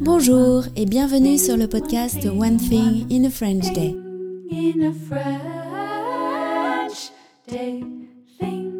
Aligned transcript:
Bonjour 0.00 0.64
et 0.76 0.84
bienvenue 0.84 1.38
sur 1.38 1.56
le 1.56 1.66
podcast 1.66 2.26
One 2.26 2.58
Thing 2.58 3.10
in 3.10 3.24
a 3.24 3.30
French 3.30 3.72
Day. 3.72 3.96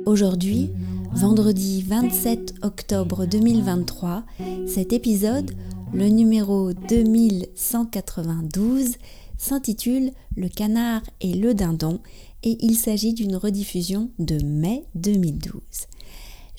Aujourd'hui, 0.05 0.71
vendredi 1.13 1.81
27 1.83 2.57
octobre 2.63 3.25
2023, 3.25 4.25
cet 4.67 4.93
épisode, 4.93 5.53
le 5.95 6.09
numéro 6.09 6.75
2192, 6.75 8.97
s'intitule 9.39 10.11
Le 10.37 10.49
canard 10.49 11.01
et 11.23 11.33
le 11.33 11.55
dindon 11.55 12.01
et 12.43 12.59
il 12.61 12.77
s'agit 12.77 13.15
d'une 13.15 13.37
rediffusion 13.37 14.11
de 14.19 14.45
mai 14.45 14.85
2012. 14.95 15.61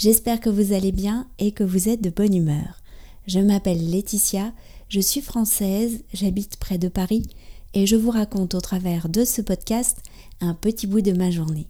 J'espère 0.02 0.40
que 0.40 0.50
vous 0.50 0.74
allez 0.74 0.92
bien 0.92 1.28
et 1.38 1.52
que 1.52 1.64
vous 1.64 1.88
êtes 1.88 2.02
de 2.02 2.10
bonne 2.10 2.34
humeur. 2.34 2.82
Je 3.28 3.38
m'appelle 3.38 3.92
Laetitia, 3.92 4.52
je 4.90 5.00
suis 5.00 5.22
française, 5.22 6.04
j'habite 6.12 6.58
près 6.58 6.80
de 6.80 6.88
Paris 6.88 7.28
et 7.76 7.86
je 7.86 7.96
vous 7.96 8.09
raconte 8.09 8.56
au 8.56 8.62
travers 8.62 9.09
de 9.09 9.23
ce 9.23 9.44
podcast 9.44 10.00
un 10.40 10.56
petit 10.56 10.88
bout 10.88 11.02
de 11.02 11.12
ma 11.12 11.30
journée. 11.30 11.68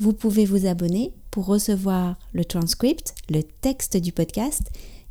Vous 0.00 0.12
pouvez 0.12 0.46
vous 0.46 0.66
abonner 0.66 1.14
pour 1.30 1.46
recevoir 1.46 2.18
le 2.32 2.44
transcript, 2.44 3.14
le 3.28 3.44
texte 3.44 3.96
du 3.96 4.10
podcast 4.10 4.62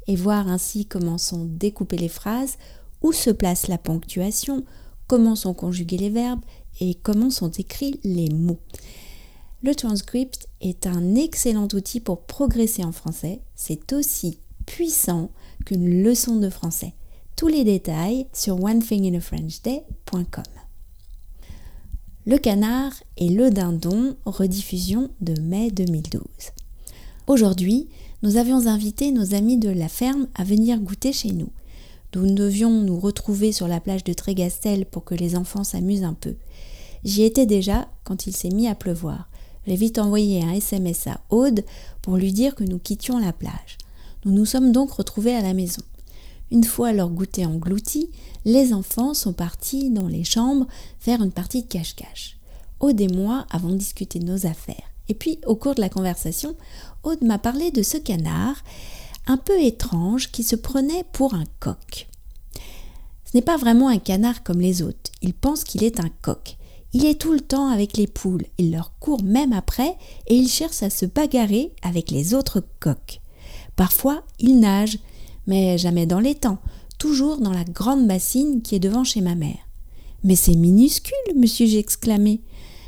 et 0.08 0.18
voir 0.18 0.50
ainsi 0.50 0.86
comment 0.86 1.18
sont 1.18 1.46
découpées 1.46 1.96
les 1.96 2.10
phrases, 2.10 2.58
où 3.02 3.14
se 3.14 3.30
place 3.30 3.70
la 3.70 3.78
ponctuation, 3.78 4.66
comment 5.08 5.38
sont 5.38 5.54
conjugués 5.54 5.96
les 5.96 6.10
verbes 6.10 6.44
et 6.82 6.96
comment 6.96 7.30
sont 7.30 7.52
écrits 7.52 8.02
les 8.04 8.28
mots. 8.28 8.60
Le 9.62 9.76
transcript 9.76 10.48
est 10.62 10.88
un 10.88 11.16
excellent 11.16 11.68
outil 11.74 12.00
pour 12.00 12.22
progresser 12.22 12.86
en 12.86 12.94
français. 12.94 13.42
C'est 13.56 13.92
aussi 13.92 14.40
puissant 14.66 15.32
qu'une 15.66 16.02
leçon 16.02 16.38
de 16.38 16.50
français. 16.50 16.94
Tous 17.36 17.48
les 17.48 17.66
détails 17.66 18.28
sur 18.32 18.64
onethinginafrenchday.com. 18.64 20.44
Le 22.26 22.38
canard 22.38 22.94
et 23.18 23.28
le 23.28 23.50
dindon, 23.50 24.16
rediffusion 24.26 25.10
de 25.20 25.40
mai 25.42 25.72
2012. 25.72 26.24
Aujourd'hui, 27.28 27.90
nous 28.24 28.38
avions 28.38 28.68
invité 28.68 29.12
nos 29.12 29.34
amis 29.34 29.58
de 29.58 29.70
la 29.70 29.90
ferme 29.90 30.28
à 30.36 30.46
venir 30.46 30.80
goûter 30.80 31.12
chez 31.12 31.32
nous. 31.32 31.50
Nous 32.16 32.34
devions 32.34 32.82
nous 32.82 33.00
retrouver 33.00 33.52
sur 33.52 33.68
la 33.68 33.82
plage 33.82 34.04
de 34.06 34.14
Trégastel 34.14 34.86
pour 34.86 35.04
que 35.04 35.16
les 35.16 35.36
enfants 35.36 35.64
s'amusent 35.64 36.04
un 36.04 36.14
peu. 36.14 36.36
J'y 37.04 37.24
étais 37.24 37.46
déjà 37.46 37.90
quand 38.04 38.26
il 38.26 38.36
s'est 38.36 38.50
mis 38.50 38.68
à 38.68 38.76
pleuvoir. 38.76 39.30
J'ai 39.70 39.76
vite 39.76 40.00
envoyé 40.00 40.44
un 40.44 40.54
SMS 40.54 41.06
à 41.06 41.22
Aude 41.30 41.64
pour 42.02 42.18
lui 42.18 42.34
dire 42.34 42.56
que 42.56 42.64
nous 42.64 42.80
quittions 42.80 43.20
la 43.20 43.32
plage. 43.32 43.78
Nous 44.26 44.32
nous 44.32 44.46
sommes 44.46 44.72
donc 44.72 44.90
retrouvés 44.90 45.36
à 45.36 45.44
la 45.44 45.54
maison. 45.54 45.84
Une 46.50 46.64
fois 46.64 46.92
leur 46.92 47.10
goûter 47.10 47.46
englouti, 47.46 48.10
les 48.46 48.74
enfants 48.74 49.14
sont 49.14 49.32
partis 49.32 49.92
dans 49.92 50.08
les 50.08 50.24
chambres 50.24 50.66
faire 51.00 51.22
une 51.22 51.32
partie 51.32 51.62
de 51.62 51.68
cache-cache. 51.68 52.40
Aude 52.80 53.00
et 53.00 53.10
moi 53.10 53.46
avons 53.52 53.76
discuté 53.76 54.18
de 54.18 54.26
nos 54.26 54.48
affaires. 54.48 54.90
Et 55.08 55.14
puis, 55.14 55.38
au 55.46 55.56
cours 55.56 55.76
de 55.76 55.82
la 55.82 55.90
conversation, 55.90 56.56
Aude 57.04 57.22
m'a 57.22 57.38
parlé 57.38 57.70
de 57.70 57.84
ce 57.84 57.98
canard 57.98 58.64
un 59.28 59.38
peu 59.38 59.62
étrange 59.62 60.32
qui 60.32 60.42
se 60.42 60.56
prenait 60.56 61.06
pour 61.12 61.36
un 61.36 61.46
coq. 61.60 62.08
Ce 63.24 63.38
n'est 63.38 63.44
pas 63.44 63.58
vraiment 63.58 63.90
un 63.90 64.00
canard 64.00 64.42
comme 64.42 64.62
les 64.62 64.82
autres, 64.82 65.12
il 65.22 65.36
pense 65.36 65.64
qu'il 65.64 65.84
est 65.84 66.00
un 66.00 66.10
coq. 66.24 66.58
Il 66.94 67.06
est 67.06 67.20
tout 67.20 67.34
le 67.34 67.42
temps 67.42 67.68
avec 67.68 67.98
les 67.98 68.08
poules, 68.08 68.46
il 68.58 68.72
leur 68.72 68.98
court 69.00 69.24
même 69.24 69.54
après 69.54 69.96
et 70.28 70.36
il 70.36 70.48
cherche 70.48 70.82
à 70.82 70.90
se 70.90 71.06
bagarrer 71.06 71.72
avec 71.84 72.10
les 72.10 72.34
autres 72.34 72.64
coqs. 72.80 73.22
Parfois, 73.76 74.24
il 74.40 74.60
nage, 74.60 74.98
mais 75.46 75.78
jamais 75.78 76.06
dans 76.06 76.22
temps, 76.34 76.60
toujours 76.98 77.38
dans 77.38 77.54
la 77.54 77.64
grande 77.64 78.08
bassine 78.08 78.62
qui 78.62 78.76
est 78.76 78.80
devant 78.80 79.04
chez 79.04 79.22
ma 79.22 79.36
mère. 79.36 79.70
Mais 80.24 80.36
c'est 80.36 80.56
minuscule, 80.56 81.14
monsieur, 81.36 81.68
exclamé. 81.78 82.42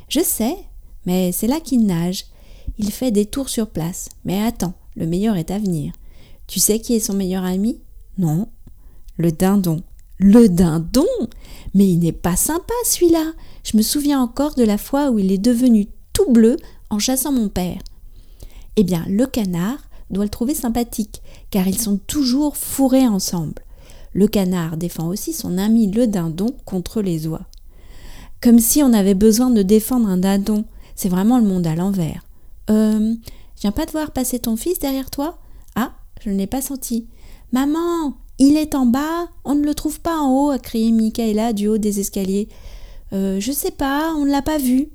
Je 0.09 0.19
sais, 0.21 0.57
mais 1.05 1.31
c'est 1.31 1.47
là 1.47 1.59
qu'il 1.59 1.85
nage. 1.85 2.25
Il 2.77 2.91
fait 2.91 3.11
des 3.11 3.25
tours 3.25 3.49
sur 3.49 3.69
place. 3.69 4.09
Mais 4.25 4.41
attends, 4.41 4.73
le 4.95 5.05
meilleur 5.05 5.37
est 5.37 5.51
à 5.51 5.59
venir. 5.59 5.93
Tu 6.47 6.59
sais 6.59 6.79
qui 6.79 6.93
est 6.93 6.99
son 6.99 7.13
meilleur 7.13 7.43
ami? 7.43 7.79
Non. 8.17 8.47
Le 9.17 9.31
dindon. 9.31 9.81
Le 10.23 10.47
dindon 10.49 11.07
Mais 11.73 11.87
il 11.87 11.97
n'est 11.97 12.11
pas 12.11 12.35
sympa 12.35 12.73
celui-là. 12.85 13.33
Je 13.63 13.75
me 13.75 13.81
souviens 13.81 14.21
encore 14.21 14.53
de 14.53 14.63
la 14.63 14.77
fois 14.77 15.09
où 15.09 15.17
il 15.17 15.31
est 15.31 15.39
devenu 15.39 15.87
tout 16.13 16.31
bleu 16.31 16.57
en 16.91 16.99
chassant 16.99 17.31
mon 17.31 17.49
père. 17.49 17.81
Eh 18.75 18.83
bien, 18.83 19.03
le 19.09 19.25
canard 19.25 19.79
doit 20.11 20.25
le 20.25 20.29
trouver 20.29 20.53
sympathique, 20.53 21.23
car 21.49 21.67
ils 21.67 21.79
sont 21.79 21.97
toujours 21.97 22.55
fourrés 22.55 23.07
ensemble. 23.07 23.63
Le 24.13 24.27
canard 24.27 24.77
défend 24.77 25.07
aussi 25.07 25.33
son 25.33 25.57
ami 25.57 25.89
le 25.89 26.05
dindon 26.05 26.53
contre 26.65 27.01
les 27.01 27.25
oies. 27.25 27.47
Comme 28.41 28.59
si 28.59 28.83
on 28.83 28.93
avait 28.93 29.15
besoin 29.15 29.49
de 29.49 29.63
défendre 29.63 30.07
un 30.07 30.17
dindon. 30.17 30.65
C'est 30.95 31.09
vraiment 31.09 31.39
le 31.39 31.47
monde 31.47 31.65
à 31.65 31.73
l'envers. 31.73 32.23
Euh, 32.69 33.15
je 33.55 33.61
viens 33.61 33.71
pas 33.71 33.87
de 33.87 33.91
voir 33.91 34.11
passer 34.11 34.37
ton 34.37 34.55
fils 34.55 34.77
derrière 34.77 35.09
toi? 35.09 35.39
Ah, 35.75 35.93
je 36.23 36.29
ne 36.29 36.35
l'ai 36.35 36.47
pas 36.47 36.61
senti. 36.61 37.07
Maman, 37.51 38.17
il 38.41 38.57
est 38.57 38.73
en 38.73 38.87
bas, 38.87 39.29
on 39.45 39.53
ne 39.53 39.63
le 39.63 39.75
trouve 39.75 39.99
pas 39.99 40.17
en 40.17 40.31
haut, 40.31 40.49
a 40.49 40.57
crié 40.57 40.91
Michaela 40.91 41.53
du 41.53 41.67
haut 41.67 41.77
des 41.77 41.99
escaliers. 41.99 42.49
Euh, 43.13 43.39
je 43.39 43.51
sais 43.51 43.69
pas, 43.69 44.15
on 44.15 44.25
ne 44.25 44.31
l'a 44.31 44.41
pas 44.41 44.57
vu. 44.57 44.89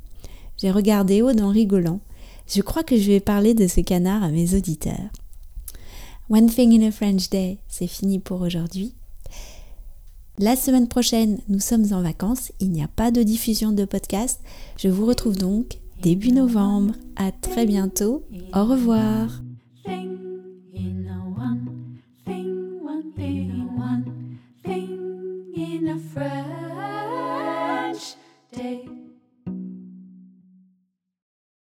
J'ai 0.58 0.72
regardé 0.72 1.22
Aude 1.22 1.40
en 1.40 1.50
rigolant. 1.50 2.00
Je 2.48 2.60
crois 2.60 2.82
que 2.82 2.96
je 2.96 3.06
vais 3.06 3.20
parler 3.20 3.54
de 3.54 3.68
ce 3.68 3.80
canard 3.82 4.24
à 4.24 4.30
mes 4.30 4.56
auditeurs. 4.56 5.10
One 6.28 6.50
Thing 6.50 6.72
in 6.82 6.88
a 6.88 6.90
French 6.90 7.30
Day, 7.30 7.58
c'est 7.68 7.86
fini 7.86 8.18
pour 8.18 8.40
aujourd'hui. 8.40 8.94
La 10.38 10.56
semaine 10.56 10.88
prochaine, 10.88 11.38
nous 11.48 11.60
sommes 11.60 11.92
en 11.92 12.02
vacances, 12.02 12.50
il 12.58 12.72
n'y 12.72 12.82
a 12.82 12.88
pas 12.88 13.12
de 13.12 13.22
diffusion 13.22 13.70
de 13.70 13.84
podcast. 13.84 14.40
Je 14.76 14.88
vous 14.88 15.06
retrouve 15.06 15.36
donc 15.36 15.78
début 16.02 16.32
novembre. 16.32 16.94
À 17.14 17.30
très 17.30 17.64
bientôt. 17.64 18.24
Au 18.52 18.64
revoir. 18.64 19.40
friend. 26.06 26.95